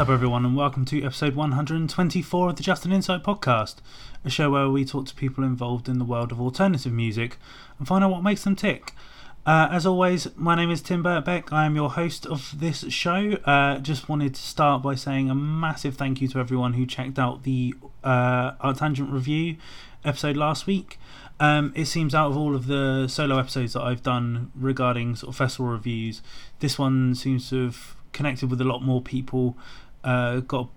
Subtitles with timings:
[0.00, 3.74] What's up, everyone, and welcome to episode 124 of the Just an Insight podcast,
[4.24, 7.36] a show where we talk to people involved in the world of alternative music
[7.78, 8.94] and find out what makes them tick.
[9.44, 11.52] Uh, as always, my name is Tim Burtbeck.
[11.52, 13.32] I am your host of this show.
[13.44, 17.18] Uh, just wanted to start by saying a massive thank you to everyone who checked
[17.18, 19.58] out the uh, ArcTanGent review
[20.02, 20.98] episode last week.
[21.38, 25.34] Um, it seems out of all of the solo episodes that I've done regarding sort
[25.34, 26.22] of festival reviews,
[26.60, 29.56] this one seems to have connected with a lot more people,
[30.04, 30.68] uh, got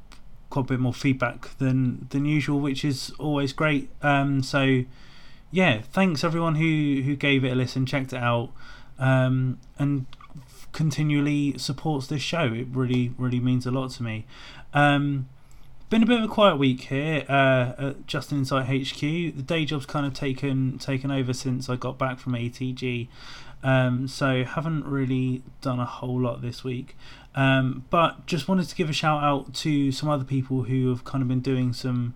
[0.49, 3.89] quite a bit more feedback than than usual, which is always great.
[4.01, 4.83] Um, so
[5.51, 8.51] yeah, thanks everyone who who gave it a listen, checked it out,
[8.99, 10.05] um, and
[10.71, 12.53] continually supports this show.
[12.53, 14.25] It really really means a lot to me.
[14.73, 15.27] Um,
[15.89, 18.99] been a bit of a quiet week here uh, at Just an Insight HQ.
[18.99, 23.07] The day job's kind of taken taken over since I got back from ATG,
[23.63, 26.95] um, so haven't really done a whole lot this week.
[27.35, 31.03] Um, but just wanted to give a shout out to some other people who have
[31.03, 32.13] kind of been doing some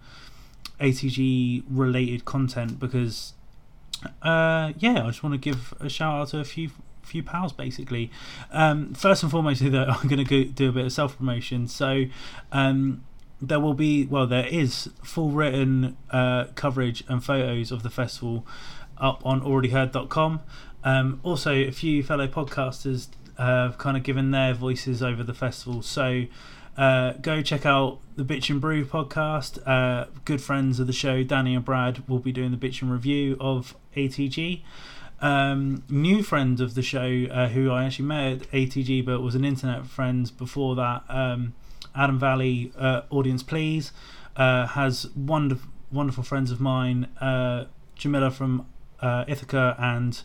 [0.80, 3.34] ATG related content because,
[4.22, 7.54] uh, yeah, I just want to give a shout out to a few few pals
[7.54, 8.12] basically.
[8.52, 11.68] Um, first and foremost, that I'm going to do a bit of self promotion.
[11.68, 12.06] So.
[12.52, 13.04] Um,
[13.40, 18.44] there will be well there is full written uh, coverage and photos of the festival
[18.98, 20.40] up on alreadyheard.com
[20.84, 25.82] um, also a few fellow podcasters have kind of given their voices over the festival.
[25.82, 26.26] So
[26.78, 29.60] uh, go check out the bitch and brew podcast.
[29.68, 32.92] Uh, good friends of the show danny and brad will be doing the bitch and
[32.92, 34.62] review of atg
[35.22, 39.34] um, new friend of the show uh, who i actually met at atg but was
[39.34, 41.54] an internet friend before that um,
[41.96, 43.92] Adam Valley, uh, audience please,
[44.36, 47.08] uh, has wonderful, wonderful friends of mine,
[47.96, 48.68] Jamila from
[49.02, 50.22] Ithaca and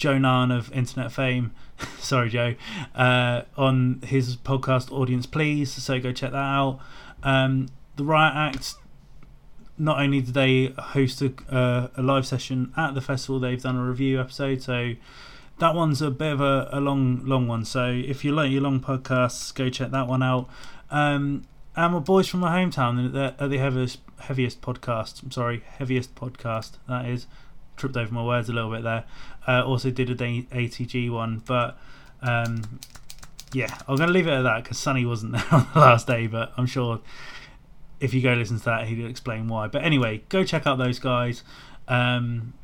[0.00, 1.52] Joe Nahn of internet fame.
[1.98, 2.54] Sorry, Joe.
[2.94, 5.70] Uh, on his podcast, Audience Please.
[5.70, 6.80] So go check that out.
[7.22, 8.74] Um, the Riot Act.
[9.78, 13.76] Not only did they host a, uh, a live session at the festival, they've done
[13.76, 14.62] a review episode.
[14.62, 14.94] So
[15.58, 17.64] that one's a bit of a, a long, long one.
[17.64, 20.48] So if you like your long podcasts, go check that one out.
[20.90, 21.44] Um,
[21.76, 25.22] and my boys from my hometown, they're, the heaviest, heaviest podcast.
[25.22, 26.72] I'm sorry, heaviest podcast.
[26.88, 27.26] That is
[27.80, 29.04] tripped over my words a little bit there.
[29.50, 31.76] Uh, also did a ATG one, but
[32.22, 32.78] um,
[33.52, 36.06] yeah, I'm going to leave it at that because Sunny wasn't there on the last
[36.06, 36.28] day.
[36.28, 37.00] But I'm sure
[37.98, 39.66] if you go listen to that, he'll explain why.
[39.66, 41.42] But anyway, go check out those guys.
[41.88, 42.54] Um,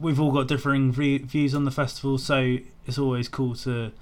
[0.00, 3.92] we've all got differing views on the festival, so it's always cool to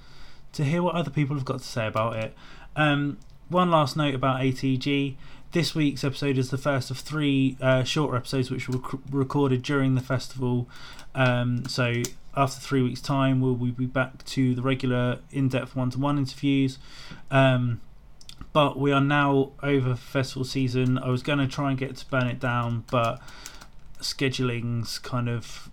[0.53, 2.33] to hear what other people have got to say about it.
[2.75, 5.15] Um, one last note about ATG.
[5.53, 9.61] This week's episode is the first of three uh, shorter episodes which were rec- recorded
[9.61, 10.67] during the festival.
[11.15, 12.01] Um, so
[12.35, 16.79] after three weeks' time, we'll, be back to the regular in-depth one-to-one interviews.
[17.31, 17.79] Um,
[18.51, 20.97] but we are now over festival season.
[20.97, 23.21] I was going to try and get to burn it down, but
[24.01, 25.71] scheduling's kind of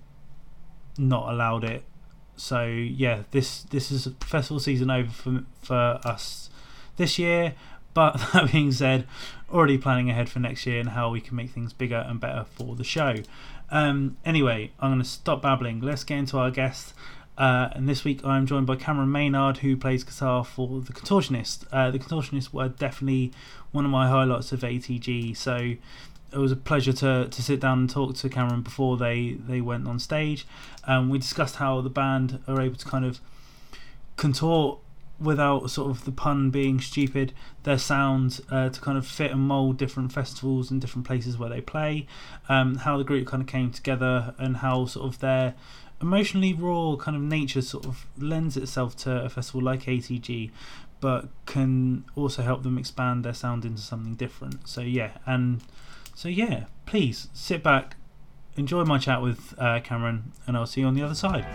[0.97, 1.83] not allowed it.
[2.37, 6.51] So yeah, this this is festival season over for for us
[6.97, 7.55] this year.
[7.95, 9.07] But that being said,
[9.55, 12.45] already planning ahead for next year and how we can make things bigger and better
[12.57, 13.15] for the show.
[13.71, 15.81] Um, anyway, I'm going to stop babbling.
[15.81, 16.93] Let's get into our guest.
[17.39, 21.67] Uh, and this week I'm joined by Cameron Maynard, who plays guitar for The Contortionist.
[21.73, 23.33] Uh, the Contortionist were definitely
[23.73, 25.75] one of my highlights of ATG, so
[26.33, 29.61] it was a pleasure to, to sit down and talk to Cameron before they, they
[29.61, 30.47] went on stage.
[30.85, 33.21] Um, we discussed how the band are able to kind of
[34.17, 34.79] contort
[35.25, 37.33] without sort of the pun being stupid,
[37.65, 41.49] their sound uh, to kind of fit and mold different festivals and different places where
[41.49, 42.07] they play.
[42.49, 45.55] Um, how the group kind of came together and how sort of their
[46.01, 50.51] emotionally raw kind of nature sort of lends itself to a festival like ATG,
[51.01, 54.69] but can also help them expand their sound into something different.
[54.69, 55.63] So yeah, and
[56.15, 57.97] so yeah, please sit back,
[58.57, 61.47] enjoy my chat with uh, Cameron, and I'll see you on the other side.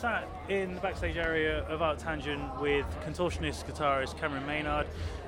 [0.00, 4.86] Sat in the backstage area of ArcTanGent with contortionist guitarist Cameron Maynard.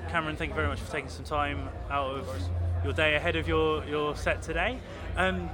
[0.09, 2.27] Cameron, thank you very much for taking some time out of
[2.83, 4.79] your day ahead of your, your set today.
[5.17, 5.49] Um,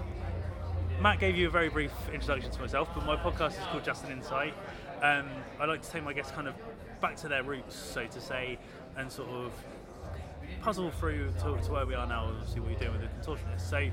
[1.00, 4.04] Matt gave you a very brief introduction to myself, but my podcast is called Just
[4.04, 4.54] an Insight.
[5.02, 5.30] Um,
[5.62, 6.56] I like to take my guests kind of
[7.00, 8.58] back to their roots, so to say,
[8.98, 9.54] and sort of
[10.60, 13.62] puzzle through to, to where we are now, obviously, what you're doing with the contortionist.
[13.62, 13.90] So,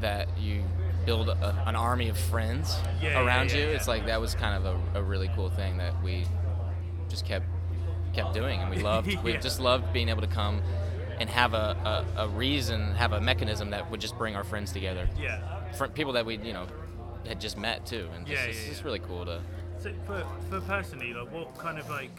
[0.00, 0.62] that you
[1.04, 3.62] build a, an army of friends Yeah, around yeah, you.
[3.64, 3.70] yeah.
[3.76, 6.24] It's like that was kind of a, a really cool thing that we
[7.08, 7.44] just kept
[8.14, 9.14] kept doing, and we loved.
[9.22, 10.62] We just loved being able to come
[11.20, 14.72] and have a, a, a reason, have a mechanism that would just bring our friends
[14.72, 15.08] together.
[15.20, 15.40] Yeah.
[15.72, 16.66] Fr- people that we you know
[17.26, 18.86] had just met too, and just, Yeah, it's yeah, just yeah.
[18.86, 19.40] really cool to.
[19.78, 22.10] So for, for personally, like what kind of like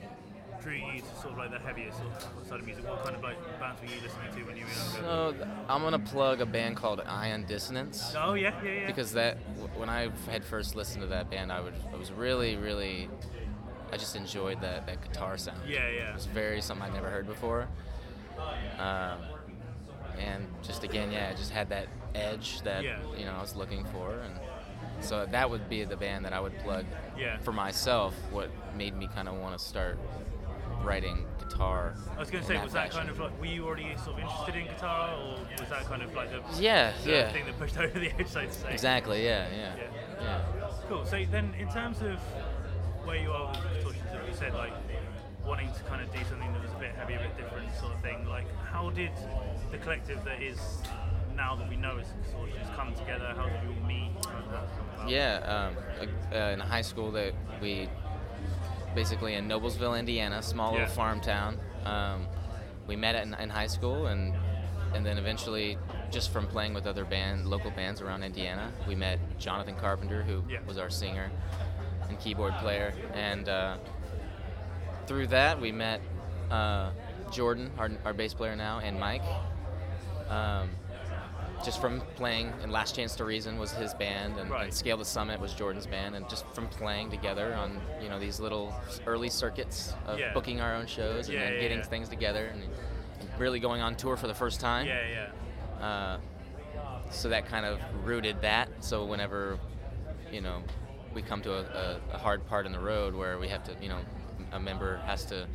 [0.61, 2.87] drew you to sort of like the heavier sort of side of music?
[2.87, 5.39] What kind of like bands were you listening to when you were younger?
[5.41, 8.13] So I'm gonna plug a band called Ion Dissonance.
[8.17, 8.87] oh yeah, yeah, yeah.
[8.87, 9.37] because that
[9.75, 13.09] when I had first listened to that band, I would I was really really
[13.95, 15.57] I just enjoyed that that guitar sound.
[15.65, 16.09] Yeah, yeah.
[16.09, 17.65] It was very something I'd never heard before.
[18.77, 19.19] Um,
[20.19, 22.97] and just again, yeah, it just had that edge that Yeah.
[23.17, 24.33] you know I was looking for, and
[24.99, 26.85] so that would be the band that I would plug
[27.17, 27.37] Yeah.
[27.37, 28.13] for myself.
[28.31, 29.97] What made me kind of want to start
[30.83, 31.95] writing guitar.
[32.17, 32.97] I was gonna say, was that fashion.
[33.07, 36.01] kind of like, were you already sort of interested in guitar, or was that kind
[36.01, 37.31] of like the, Yeah, the yeah.
[37.31, 38.71] thing that pushed over the edge, so to say?
[38.73, 39.23] Exactly.
[39.23, 39.83] Yeah, yeah, Yeah.
[40.21, 40.41] yeah.
[40.89, 41.05] Cool.
[41.05, 42.19] So then, in terms of
[43.05, 43.84] where you are with contortions, as you
[44.35, 44.73] said, like
[45.45, 47.93] wanting to kind of do something that was a bit heavy, a bit different, sort
[47.93, 48.27] of thing.
[48.27, 49.11] Like, how did
[49.71, 50.59] the collective that is
[51.35, 53.33] now that we know as contortions come together?
[53.35, 54.11] How did you all meet?
[54.25, 55.09] How did that come about?
[55.09, 57.87] Yeah, um, uh, in high school that we
[58.93, 60.79] basically in Noblesville, Indiana, small Yeah.
[60.79, 61.59] little farm town.
[61.85, 62.27] Um,
[62.87, 64.33] we met in, in high school, and
[64.93, 65.77] and then eventually,
[66.09, 70.41] just from playing with other band, local bands around Indiana, we met Jonathan Carpenter, who
[70.49, 70.59] Yeah.
[70.65, 71.29] was our singer
[72.07, 73.75] and keyboard player, and uh,
[75.07, 76.01] through that we met
[76.51, 76.91] uh,
[77.31, 79.23] Jordan, our, our bass player now, and Mike.
[80.29, 80.69] Um,
[81.63, 84.65] just from playing, and Last Chance to Reason was his band, and, Right.
[84.65, 88.19] and Scale the Summit was Jordan's band, and just from playing together on you know
[88.19, 88.73] these little
[89.07, 90.33] early circuits of Yeah.
[90.33, 93.95] booking our own shows and Yeah, yeah, getting things together and, and really going on
[93.95, 94.85] tour for the first time.
[94.85, 95.29] Yeah,
[95.79, 95.85] yeah.
[95.85, 96.17] Uh,
[97.09, 98.69] so that kind of rooted that.
[98.81, 99.57] So whenever,
[100.31, 100.61] you know,
[101.13, 103.75] we come to a, a, a hard part in the road where we have to,
[103.81, 103.99] you know,
[104.55, 105.45] a member has to,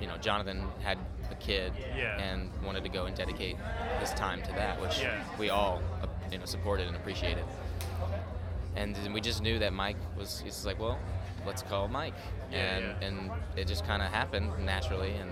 [0.00, 0.98] you know, Jonathan had
[1.30, 2.18] a kid Yeah.
[2.20, 3.56] and wanted to go and dedicate
[4.00, 5.22] his time to that, which Yeah.
[5.38, 5.80] we all,
[6.30, 7.44] you know, supported and appreciated.
[8.74, 10.98] And we just knew that Mike was, he's like, well,
[11.46, 12.14] let's call Mike.
[12.52, 13.06] And, yeah.
[13.08, 15.14] and it just kind of happened naturally.
[15.14, 15.30] And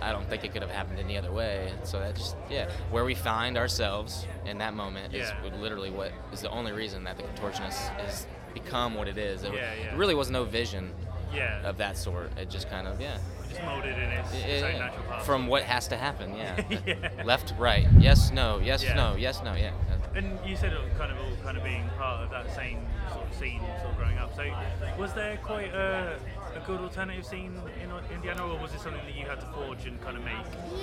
[0.00, 1.72] I don't think it could have happened any other way.
[1.82, 6.40] So that just, yeah, where we find ourselves in that moment is literally what is
[6.40, 9.42] the only reason that the contortionist has become what it is.
[9.42, 9.92] It, Yeah, yeah.
[9.94, 10.94] it really was no vision
[11.32, 11.60] Yeah.
[11.68, 12.30] of that sort.
[12.38, 13.18] It just kind of, yeah.
[13.48, 15.26] just molded in its, its own Yeah, natural path.
[15.26, 16.60] From what has to happen, yeah.
[16.86, 17.22] Yeah.
[17.24, 19.72] Left, right, yes, no, yes, no, yes, no, yeah.
[20.14, 22.84] And you said it was kind of all kind of being part of that same
[23.12, 24.34] sort of scene, sort of growing up.
[24.34, 24.50] So,
[24.98, 26.18] was there quite a,
[26.56, 29.86] a good alternative scene in Indiana, or was it something that you had to forge
[29.86, 30.34] and kind of make?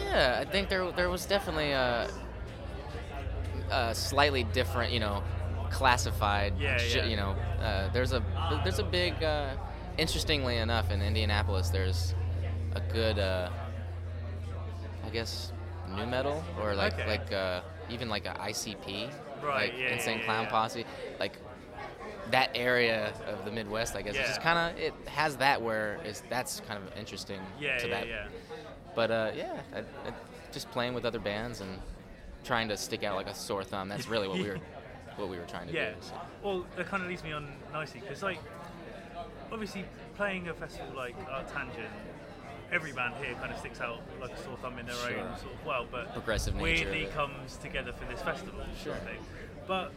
[0.06, 2.10] Yeah, I think there there was definitely a,
[3.72, 5.22] a slightly different, you know,
[5.70, 6.54] classified.
[6.58, 7.06] Yeah, yeah.
[7.06, 8.24] You know, uh, there's a
[8.64, 9.22] there's a big.
[9.24, 9.56] Uh,
[9.98, 12.14] interestingly enough, in Indianapolis, there's
[12.74, 13.50] a good, uh,
[15.06, 15.52] I guess,
[15.96, 17.08] nu metal or like Okay.
[17.08, 19.10] like uh, even like a ICP,
[19.42, 20.50] Right, like yeah, Insane yeah, Clown yeah.
[20.50, 20.86] Posse,
[21.20, 21.38] like.
[22.32, 26.00] That area of the Midwest, I guess, it's just kind of it has that where
[26.04, 28.08] it's that's kind of interesting Yeah, to yeah, that
[28.96, 29.84] but uh, yeah, I, I,
[30.52, 31.80] just playing with other bands and
[32.44, 33.90] trying to stick out like a sore thumb.
[33.90, 34.58] That's really what we were,
[35.18, 35.86] what we were trying to do.
[36.00, 36.14] so.
[36.44, 38.40] Well, that kind of leads me on nicely because, like,
[39.52, 39.86] obviously
[40.16, 41.90] playing a festival like ArcTanGent,
[42.72, 45.20] every band here kind of sticks out like a sore thumb in their Sure.
[45.20, 48.96] own sort of well, but Progressive weirdly comes together for this festival sort of Sure.
[48.96, 49.20] thing.
[49.68, 49.92] But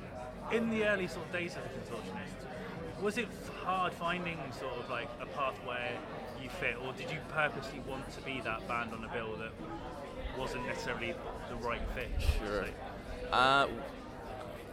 [0.52, 3.28] in the early sort of days of the Contortionist, was it
[3.64, 5.93] hard finding sort of like a path where
[6.43, 9.52] you fit, or did you purposely want to be that band on the bill that
[10.38, 11.14] wasn't necessarily
[11.49, 12.09] the right fit?
[12.38, 12.67] Sure.
[13.33, 13.67] Uh,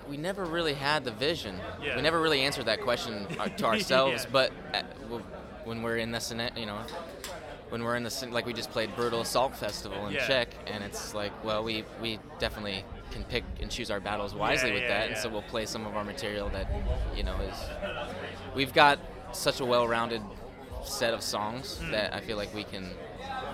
[0.09, 1.59] we never really had the vision.
[1.81, 1.95] Yeah.
[1.95, 4.23] We never really answered that question uh, to ourselves.
[4.25, 4.29] Yeah.
[4.31, 4.85] But at,
[5.63, 6.79] when we're in the scena- you know,
[7.69, 10.27] when we're in the like we just played Brutal Assault Festival in Yeah.
[10.27, 14.71] Czech, and it's like, well, we we definitely can pick and choose our battles wisely
[14.71, 16.67] with that, and so we'll play some of our material that
[17.15, 17.55] you know is.
[18.55, 18.99] We've got
[19.33, 20.21] such a well-rounded
[20.83, 21.91] set of songs Hmm.
[21.91, 22.89] that I feel like we can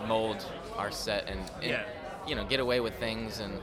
[0.08, 0.46] mold
[0.78, 1.80] our set and, and
[2.28, 3.54] you know get away with things and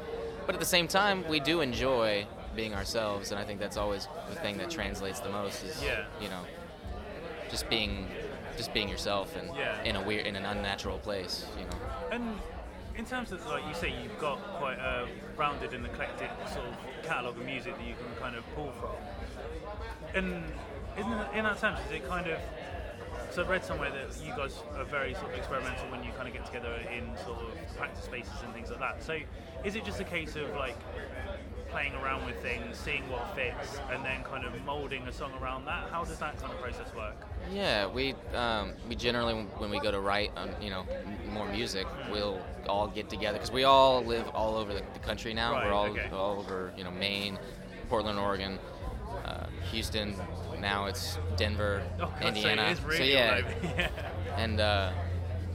[0.47, 2.27] but at the same time we do enjoy
[2.59, 6.07] being ourselves and I think that's always the thing that translates the most is Yeah.
[6.21, 6.43] you know
[7.53, 8.09] just being
[8.57, 9.81] just being yourself and Yeah.
[9.85, 11.79] in a weird in an unnatural place you know
[12.11, 12.41] And
[12.97, 16.75] in terms of, like you say, you've got quite a rounded and eclectic sort of
[17.05, 18.97] catalogue of music that you can kind of pull from.
[20.17, 20.27] And
[20.97, 21.07] in,
[21.39, 22.41] in that sense, is it kind of.
[23.31, 26.27] So I've read somewhere that you guys are very sort of experimental when you kind
[26.27, 29.01] of get together in sort of practice spaces and things like that.
[29.05, 29.17] So
[29.65, 30.77] is it just a case of like
[31.71, 35.65] playing around with things, seeing what fits, and then kind of moulding a song around
[35.67, 35.89] that?
[35.91, 37.17] How does that kind of process work?
[37.53, 41.47] Yeah, we um, we generally when we go to write, um, you know, m- more
[41.49, 45.53] music, we'll all get together because we all live all over the, the country now.
[45.53, 46.09] Right, We're all okay.
[46.13, 47.39] all over, you know, Maine,
[47.89, 48.59] Portland, Oregon,
[49.25, 50.15] uh, Houston.
[50.61, 52.75] Now it's Denver, Oh, Indiana.
[52.77, 53.41] So, really so yeah,
[53.79, 53.89] yeah.
[54.37, 54.91] and uh,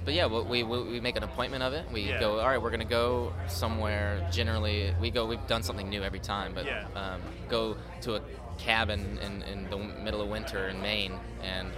[0.06, 1.86] but yeah, we, we, we make an appointment of it.
[1.92, 2.20] We Yeah.
[2.20, 4.28] go, all right, we're gonna go somewhere.
[4.32, 5.26] Generally, we go.
[5.26, 6.86] We've done something new every time, but Yeah.
[6.96, 8.22] um, go to a
[8.58, 11.72] cabin in, in the middle of winter in Maine and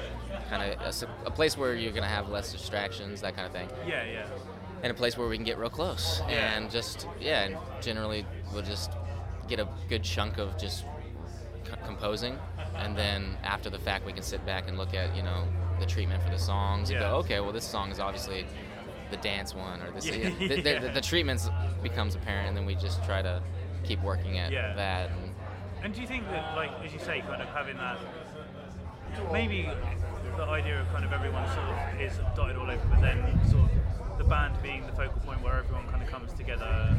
[0.50, 4.03] kind of a place where you're gonna have less distractions, that kind of thing, Yeah,
[4.03, 4.25] yeah.
[4.84, 6.53] and a place where we can get real close Yeah.
[6.58, 8.91] and just yeah, and generally we'll just
[9.48, 10.79] get a good chunk of just
[11.65, 12.38] c- composing,
[12.75, 15.46] and then after the fact we can sit back and look at you know
[15.79, 17.10] the treatment for the songs You Yeah.
[17.10, 18.46] go okay, well this song is obviously
[19.12, 20.29] the dance one or this Yeah.
[20.39, 21.50] the, the, the, the treatments
[21.84, 23.41] becomes apparent, and then we just try to
[23.84, 24.74] keep working at Yeah.
[24.75, 25.10] that.
[25.12, 25.34] And,
[25.84, 28.00] And do you think that, like, as you say, kind of having that,
[29.32, 29.70] maybe
[30.38, 33.17] the idea of kind of everyone sort of is dotted all over, but then
[33.50, 36.96] sort of the band being the focal point where everyone kind of comes together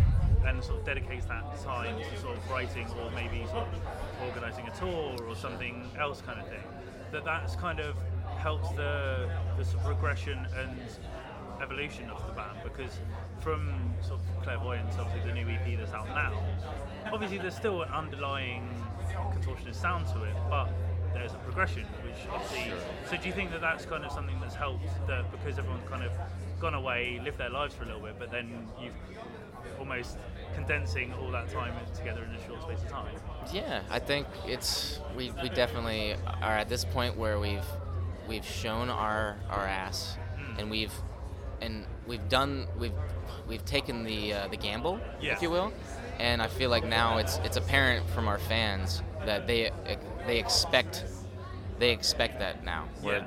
[0.47, 3.80] and sort of dedicates that time to sort of writing or maybe sort of
[4.25, 6.62] organising a tour or something else kind of thing,
[7.11, 7.97] that that's kind of
[8.46, 10.78] helps the, the sort of progression and
[11.60, 13.00] evolution of the band because
[13.40, 16.32] from sort of Clairvoyant obviously the new EP that's out now
[17.12, 18.62] obviously there's still an underlying
[19.34, 20.68] contortionist sound to it but
[21.12, 22.72] there's a progression which obviously
[23.10, 26.04] so do you think that that's kind of something that's helped that because everyone's kind
[26.04, 26.12] of
[26.60, 28.94] gone away lived their lives for a little bit but then you've
[29.80, 30.18] almost
[30.54, 33.14] condensing all that time together in a short space of time?
[33.52, 37.66] Yeah, I think it's we, we definitely are at this point where we've
[38.28, 40.59] we've shown our our ass Mm.
[40.59, 40.92] and we've
[41.61, 42.92] and we've done we've
[43.49, 45.33] we've taken the uh, the gamble, Yeah.
[45.33, 45.73] if you will,
[46.18, 49.71] and I feel like now it's it's apparent from our fans that they
[50.26, 51.04] they expect
[51.78, 52.85] they expect that now.
[53.02, 53.25] Where Yeah.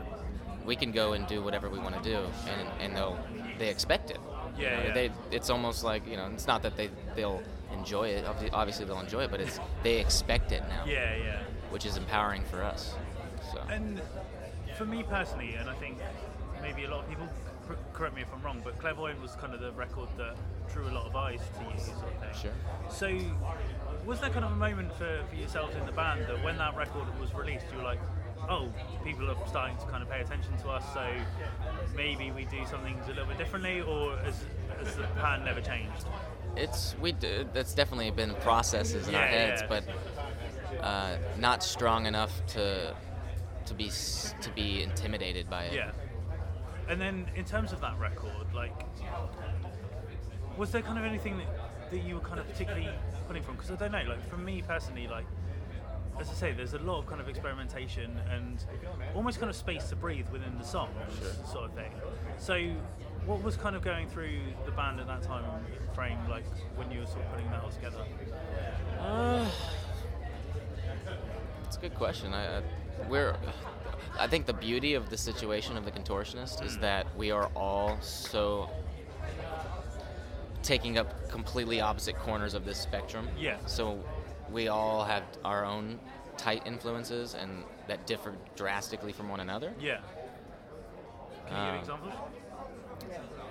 [0.66, 3.18] we can go and do whatever we want to do, and and they'll
[3.58, 4.20] they expect it.
[4.58, 4.94] You Yeah, know, yeah.
[4.94, 7.42] They it's almost like you know it's not that they they'll
[7.74, 8.26] enjoy it.
[8.54, 11.40] Obviously they'll enjoy it, but it's they expect it now, yeah yeah
[11.72, 12.94] which is empowering for us.
[13.54, 14.02] So And
[14.80, 15.98] for me personally, and I think
[16.62, 17.28] maybe a lot of people
[17.92, 20.38] correct me if I'm wrong, but Clairvoyant was kind of the record that
[20.74, 22.42] drew a lot of eyes to you, sort of thing.
[22.42, 22.52] Sure.
[22.90, 23.20] So,
[24.06, 26.78] was there kind of a moment for, for yourselves in the band that when that
[26.78, 28.00] record was released, you were like,
[28.50, 28.70] oh,
[29.04, 31.06] people are starting to kind of pay attention to us, so
[31.94, 34.46] maybe we do some things a little bit differently, or has,
[34.82, 36.06] has the plan never changed?
[36.56, 39.68] it's we d- that's definitely been processes in our heads, yeah.
[39.68, 42.96] but uh, not strong enough to
[43.70, 43.90] to be
[44.42, 45.74] to be intimidated by it.
[45.74, 45.92] Yeah.
[46.90, 48.74] And then in terms of that record, like,
[50.58, 52.90] was there kind of anything that, that you were kind of particularly
[53.28, 53.56] pulling from?
[53.56, 55.26] Because I don't know, like, for me personally, like,
[56.20, 58.66] as I say, there's a lot of kind of experimentation and
[59.16, 60.90] almost kind of space to breathe within the songs,
[61.50, 61.92] sort of thing.
[62.40, 62.60] So,
[63.28, 65.46] what was kind of going through the band at that time
[65.94, 66.46] frame, like,
[66.76, 68.04] when you were sort of putting that all together?
[69.00, 69.46] Uh,
[71.66, 72.34] it's a good question.
[72.34, 72.62] I, I
[73.08, 73.36] we're
[74.20, 77.98] I think the beauty of the situation of the contortionist is that we are all
[78.02, 78.70] so
[80.62, 83.30] taking up completely opposite corners of this spectrum.
[83.38, 83.58] Yeah.
[83.66, 84.04] So
[84.52, 86.00] we all have our own
[86.38, 89.74] tight influences and that differ drastically from one another.
[89.80, 90.00] Yeah.
[91.48, 92.14] Can you give Um, examples?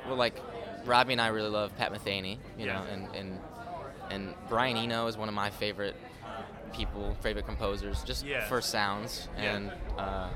[0.06, 0.38] Well, like
[0.84, 2.74] Robbie and I really love Pat Metheny, you Yeah.
[2.74, 3.40] know, and and
[4.10, 5.94] and Brian Eno is one of my favorite
[6.72, 8.46] people, favorite composers, just Yeah.
[8.48, 9.54] for sounds Yeah.
[9.56, 10.28] and uh,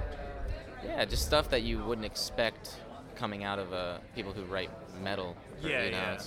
[0.85, 2.77] yeah, just stuff that you wouldn't expect
[3.15, 4.71] coming out of uh, people who write
[5.03, 5.37] metal.
[5.63, 6.19] or, Yeah, you know, yeah.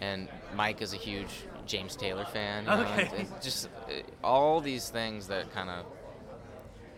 [0.00, 1.30] and Mike is a huge
[1.66, 2.64] James Taylor fan.
[2.64, 3.02] You know, Okay.
[3.02, 3.92] it's- it's just uh,
[4.24, 5.86] all these things that kind of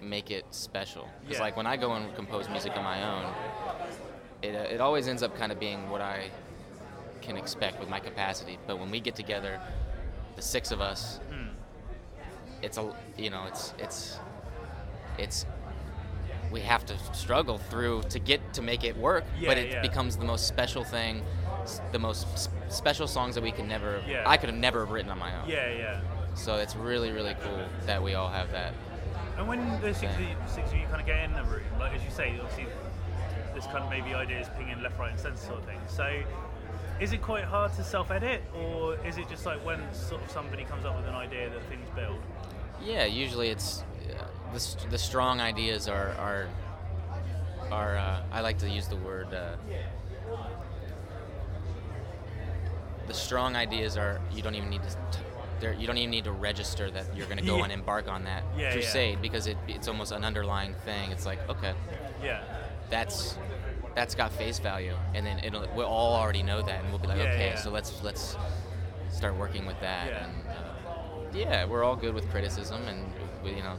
[0.02, 1.08] make it special.
[1.28, 1.44] It's Yeah.
[1.44, 3.32] like when I go and compose music on my own,
[4.42, 6.30] it, uh, it always ends up kind of being what I
[7.22, 8.58] can expect with my capacity.
[8.66, 9.58] But when we get together,
[10.36, 11.48] the six of us, Hmm.
[12.62, 14.18] It's a you know it's it's
[15.18, 15.46] it's
[16.50, 19.24] we have to struggle through to get to make it work.
[19.38, 19.82] Yeah, but it yeah.
[19.82, 21.22] becomes the most special thing,
[21.92, 24.02] the most s- special songs that we can never.
[24.06, 24.22] Yeah.
[24.26, 25.48] I could have never written on my own.
[25.48, 26.00] Yeah, yeah.
[26.34, 28.72] So it's really really cool that we all have that.
[29.36, 31.62] And when the six, of you- six of you kind of get in the room,
[31.80, 32.66] like as you say, obviously,
[33.54, 35.80] this kind of maybe ideas pinging left, right, and centre sort of thing.
[35.88, 36.22] So,
[37.00, 40.62] is it quite hard to self-edit, or is it just like when sort of somebody
[40.64, 42.18] comes up with an idea that things build?
[42.84, 46.48] Yeah, usually it's uh, the, the strong ideas are are
[47.70, 49.56] are uh, I like to use the word uh,
[53.06, 55.20] the strong ideas are you don't even need to t-
[55.80, 57.64] you don't even need to register that you're going to go Yeah.
[57.64, 58.72] and embark on that Yeah, yeah.
[58.72, 61.10] crusade because it, it's almost an underlying thing.
[61.10, 61.72] It's like okay,
[62.22, 62.42] Yeah,
[62.90, 63.38] that's
[63.94, 67.06] that's got face value, and then it'll, we'll all already know that, and we'll be
[67.06, 67.56] like, Yeah, okay, yeah.
[67.56, 68.36] so let's let's
[69.10, 70.08] start working with that.
[70.08, 70.24] Yeah.
[70.26, 70.34] And,
[71.34, 73.12] yeah, we're all good with criticism, and
[73.42, 73.76] we, you know,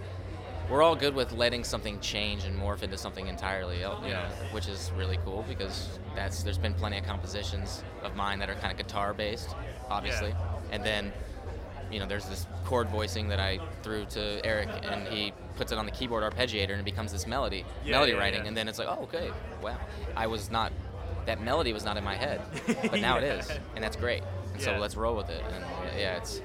[0.69, 4.21] we're all good with letting something change and morph into something entirely else, you know,
[4.21, 4.29] Yeah.
[4.53, 8.55] which is really cool because that's there's been plenty of compositions of mine that are
[8.55, 9.49] kind of guitar based,
[9.89, 10.33] obviously,
[10.71, 11.11] and then.
[11.91, 15.77] You know, there's this chord voicing that I threw to Eric, and he puts it
[15.77, 18.47] on the keyboard arpeggiator, and it becomes this melody, Yeah, melody yeah, writing, yeah.
[18.47, 19.29] and then it's like, oh, okay,
[19.61, 19.77] wow.
[20.15, 20.73] I was not,
[21.27, 23.25] that melody was not in my head, but now Yeah.
[23.25, 24.23] it is, and that's great.
[24.53, 25.43] And so let's roll with it.
[25.53, 25.63] And
[25.95, 26.41] yeah, it's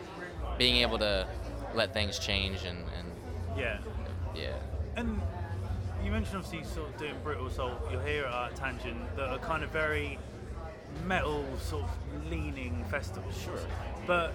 [0.60, 1.26] being able to
[1.74, 3.78] let things change and, and yeah.
[4.36, 4.52] yeah.
[4.94, 5.18] And
[6.04, 7.80] you mentioned obviously sort of doing Brutal Assault.
[7.90, 10.18] You're here at ArcTanGent that are kind of very
[11.06, 13.40] metal sort of leaning festivals.
[13.42, 13.54] Sure.
[14.06, 14.34] But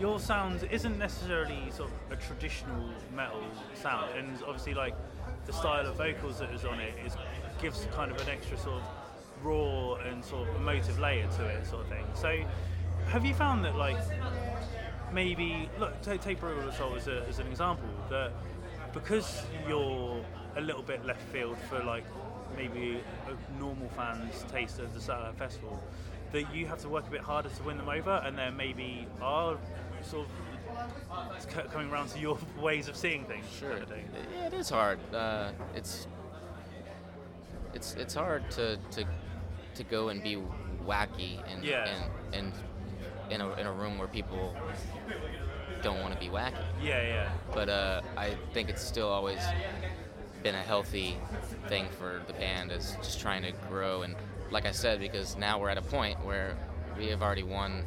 [0.00, 3.42] your sound isn't necessarily sort of a traditional metal
[3.74, 4.94] sound, and obviously like
[5.44, 7.14] the style of vocals that is on it is
[7.60, 8.82] gives kind of an extra sort of
[9.42, 12.06] raw and sort of emotive layer to it, sort of thing.
[12.14, 12.38] So,
[13.08, 13.98] have you found that like
[15.26, 18.30] maybe look take, take Brutal Assault as, a, as an example that
[18.92, 20.22] because you're
[20.56, 22.04] a little bit left field for like
[22.54, 25.82] maybe a normal fans taste of the Satellite Festival
[26.32, 29.08] that you have to work a bit harder to win them over and then maybe
[29.22, 29.56] are
[30.02, 33.70] sort of coming around to your ways of seeing things Sure.
[33.70, 33.90] kind of.
[34.36, 34.98] Yeah, it is hard.
[35.14, 36.06] Uh, it's
[37.72, 39.04] it's it's hard to, to
[39.76, 40.36] to go and be
[40.86, 41.88] wacky and Yeah.
[41.88, 42.52] and, and
[43.30, 44.54] in a in a room where people
[45.82, 46.54] don't want to be wacky.
[46.82, 49.40] yeah yeah But uh, I think it's still always
[50.42, 51.16] been a healthy
[51.68, 54.14] thing for the band is just trying to grow and
[54.50, 56.56] like I said because now we're at a point where
[56.96, 57.84] we have already won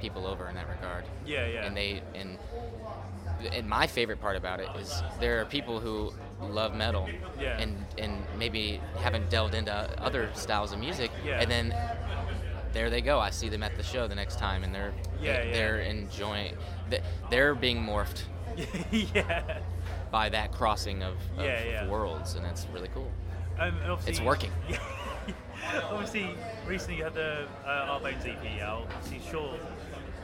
[0.00, 1.04] people over in that regard.
[1.26, 1.64] Yeah, yeah.
[1.66, 2.36] And they and
[3.54, 7.08] and my favorite part about it is there are people who love metal
[7.40, 7.58] Yeah.
[7.58, 9.72] and and maybe haven't delved into
[10.02, 11.40] other styles of music Yeah.
[11.40, 11.74] and then
[12.72, 15.42] there they go I see them at the show the next time and they're Yeah,
[15.44, 15.52] yeah.
[15.52, 16.56] they're enjoying
[17.30, 18.22] they're being morphed
[19.14, 19.58] yeah
[20.10, 23.10] by that crossing of, of Yeah, worlds and it's really cool
[23.58, 23.74] Um,
[24.06, 24.50] It's working.
[25.90, 26.30] obviously,
[26.66, 28.86] recently you had the uh, Our Bones EP out.
[28.96, 29.60] Obviously, short.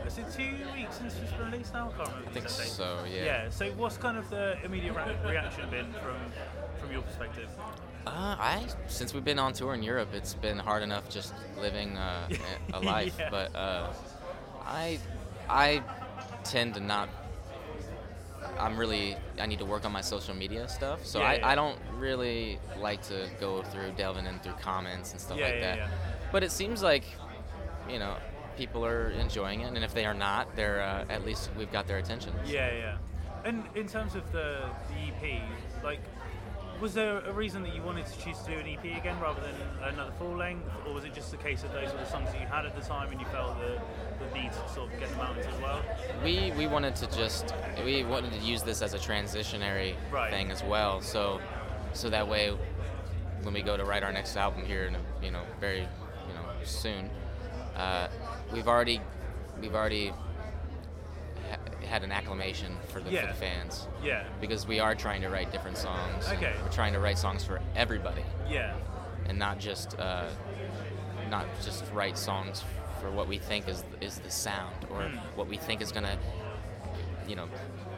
[0.06, 1.92] Is it two weeks since it's released now?
[1.92, 2.30] I can't remember.
[2.30, 3.50] I think so yeah Yeah.
[3.50, 6.16] So, what's kind of the immediate re- reaction been from
[6.80, 7.48] from your perspective?
[8.06, 11.96] Uh, I since we've been on tour in Europe, it's been hard enough just living
[11.96, 12.28] uh,
[12.72, 13.16] a life.
[13.18, 13.30] Yeah.
[13.30, 13.92] But uh,
[14.64, 14.98] I
[15.48, 15.82] I
[16.44, 17.08] tend to not.
[18.58, 21.48] I'm really I need to work on my social media stuff, so Yeah, I, yeah.
[21.48, 25.90] I don't really like to go through delving in through comments and stuff like that.
[26.30, 27.04] But it seems like
[27.90, 28.16] you know
[28.56, 31.86] people are enjoying it, and if they are not, they're uh, at least we've got
[31.88, 32.32] their attention.
[32.46, 32.98] Yeah, yeah.
[33.44, 35.40] And in terms of the, the EP,
[35.84, 36.00] like,
[36.80, 39.40] was there a reason that you wanted to choose to do an EP again rather
[39.40, 39.54] than
[39.94, 42.40] another full length, or was it just a case of those were the songs that
[42.40, 43.80] you had at the time and you felt the,
[44.24, 45.80] the need to sort of get them out as well?
[46.24, 50.30] we we wanted to just we wanted to use this as a transitionary Right.
[50.30, 51.40] thing as well so
[51.92, 52.50] so that way
[53.42, 56.34] when we go to write our next album here in a, you know very you
[56.34, 57.10] know soon
[57.76, 58.08] uh,
[58.52, 59.00] we've already
[59.60, 60.12] we've already
[61.86, 65.50] had an acclamation for the, for the fans Yeah, because we are trying to write
[65.52, 66.52] different songs Okay.
[66.62, 68.74] we're trying to write songs for everybody yeah,
[69.28, 70.28] and not just uh,
[71.30, 72.64] not just write songs
[73.00, 75.16] for what we think is is the sound or Mm.
[75.36, 76.16] what we think is gonna
[77.28, 77.48] you know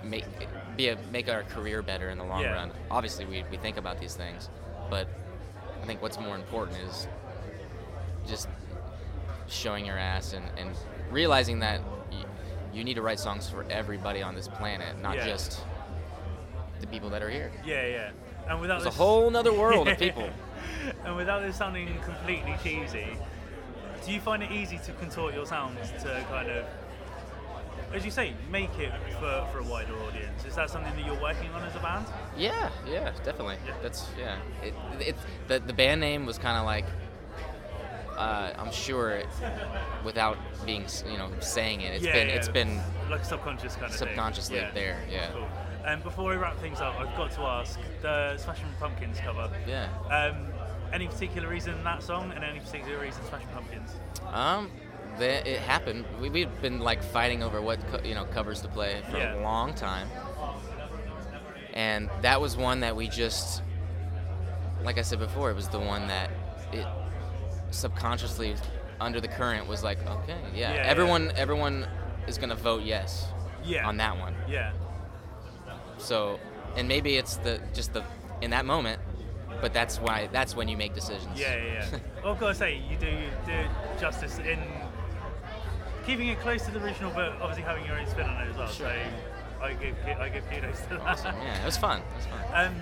[0.03, 0.25] make
[0.77, 2.53] be a make our career better in the long Yeah.
[2.55, 2.73] run.
[2.91, 4.49] Obviously, we, we think about these things,
[4.91, 5.09] but
[5.83, 7.09] I think what's more important is
[8.29, 8.49] just
[9.49, 10.71] showing your ass and, and
[11.11, 11.81] realizing that
[12.73, 15.27] you need to write songs for everybody on this planet, not Yeah.
[15.27, 15.61] just
[16.81, 17.51] the people that are here.
[17.65, 18.11] yeah, yeah.
[18.49, 20.29] And without There's a whole nother world of people.
[21.05, 23.17] and without this sounding completely cheesy,
[24.07, 26.65] do you find it easy to contort your sounds to kind of
[27.93, 30.45] as you say, make it for, for a wider audience.
[30.45, 32.05] Is that something that you're working on as a band?
[32.37, 33.57] Yeah, yeah, definitely.
[33.67, 33.75] Yeah.
[33.83, 34.37] That's yeah.
[34.63, 35.17] It, it
[35.49, 36.85] the the band name was kind of like.
[38.19, 39.29] Uh, I'm sure, it,
[40.05, 42.35] without being you know saying it, it's yeah, been yeah.
[42.35, 44.09] it's been like a subconscious kind of thing.
[44.09, 44.71] subconsciously Yeah.
[44.73, 44.99] there.
[45.09, 45.31] Yeah.
[45.33, 45.47] Cool.
[45.87, 49.49] And before we wrap things up, I've got to ask the Smashing Pumpkins cover.
[49.67, 49.89] Yeah.
[50.11, 50.49] Um,
[50.93, 53.93] any particular reason that song, and any particular reason Smashing Pumpkins?
[54.33, 54.71] Um,
[55.21, 56.05] it happened.
[56.21, 59.41] We, we've been like fighting over what co- you know covers to play for a
[59.43, 60.09] long time,
[61.73, 63.63] and that was one that we just,
[64.83, 66.31] like I said before, it was the one that
[66.73, 66.87] it
[67.71, 68.57] subconsciously
[69.01, 70.83] under the current was like, okay, yeah, Yeah, yeah.
[70.83, 71.87] everyone everyone
[72.27, 73.27] is gonna vote yes
[73.65, 73.87] Yeah.
[73.87, 74.35] on that one.
[74.49, 74.73] Yeah.
[75.99, 76.39] So,
[76.77, 78.05] and maybe it's the just the
[78.41, 79.01] in that moment,
[79.61, 81.39] but that's why that's when you make decisions.
[81.39, 81.99] Yeah, yeah, yeah.
[82.23, 83.11] well, I've got to say, you do
[83.47, 83.65] do
[84.01, 84.61] justice in
[86.07, 88.57] keeping it close to the original, but obviously having your own spin on it as
[88.57, 88.69] well.
[88.69, 88.89] Sure.
[89.59, 91.01] So I give I give kudos to that.
[91.01, 91.35] Awesome.
[91.43, 92.01] Yeah, it was fun.
[92.01, 92.67] It was fun.
[92.67, 92.75] Um,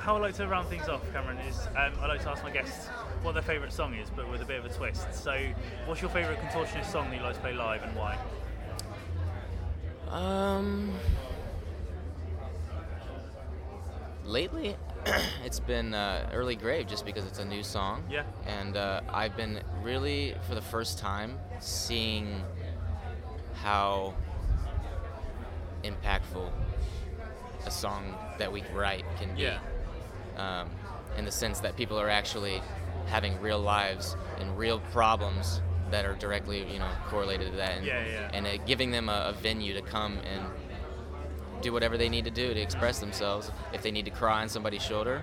[0.00, 2.50] how I like to round things off, Cameron, is um, I like to ask my
[2.50, 2.88] guests
[3.26, 5.12] what their favourite song is, but with a bit of a twist.
[5.12, 5.36] So,
[5.84, 8.16] what's your favourite contortionist song that you like to play live, and why?
[10.08, 10.92] Um,
[14.24, 14.76] lately,
[15.44, 18.04] it's been uh, Early Grave just because it's a new song.
[18.08, 18.22] Yeah.
[18.46, 22.44] And uh, I've been really, for the first time, seeing
[23.54, 24.14] how
[25.82, 26.48] impactful
[27.66, 29.42] a song that we write can be.
[29.42, 29.58] Yeah.
[30.36, 30.70] Um,
[31.16, 32.60] in the sense that people are actually
[33.06, 37.78] having real lives and real problems that are directly, you know, correlated to that.
[37.78, 38.30] And, Yeah, yeah.
[38.32, 40.42] and uh, giving them a, a venue to come and
[41.62, 43.50] do whatever they need to do to express themselves.
[43.72, 45.22] If they need to cry on somebody's shoulder,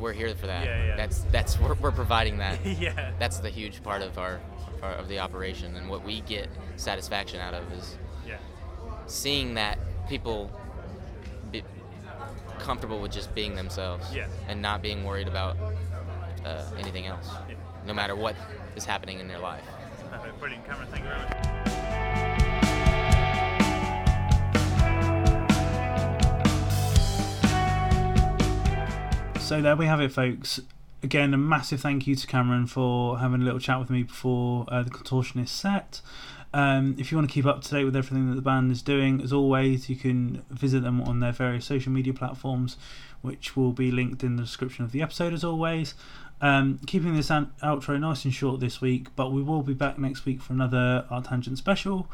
[0.00, 0.64] we're here for that.
[0.64, 0.96] Yeah, yeah.
[0.96, 2.64] That's that's we're, we're providing that.
[2.66, 3.12] yeah.
[3.18, 4.40] That's the huge part of our,
[4.82, 8.38] our of the operation, and what we get satisfaction out of is Yeah.
[9.06, 10.50] seeing that people
[11.52, 11.62] be
[12.58, 14.26] comfortable with just being themselves Yeah.
[14.48, 15.56] and not being worried about
[16.44, 17.54] uh, anything else, Yeah.
[17.86, 18.36] no matter what
[18.76, 19.64] is happening in their life.
[20.10, 20.38] Perfect.
[20.40, 20.88] Brilliant, Cameron.
[20.90, 22.44] Thank you very much.
[29.40, 30.58] So there we have it, folks.
[31.02, 34.64] Again, a massive thank you to Cameron for having a little chat with me before
[34.68, 36.00] uh, the Contortionist set.
[36.54, 38.80] Um, if you want to keep up to date with everything that the band is
[38.80, 42.78] doing, as always, you can visit them on their various social media platforms,
[43.20, 45.94] which will be linked in the description of the episode, as always.
[46.40, 49.98] Um, keeping this an- outro nice and short this week, but we will be back
[49.98, 52.10] next week for another ArcTanGent special.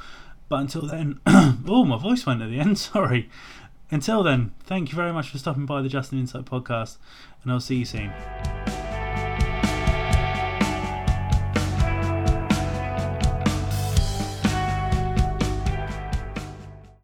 [0.49, 3.29] But until then, oh, my voice went at the end, sorry.
[3.91, 6.99] Until then, thank you very much for stopping by the Just an Insight podcast,
[7.43, 8.70] and I'll see you soon.